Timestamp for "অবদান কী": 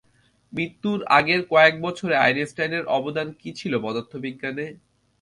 2.97-3.49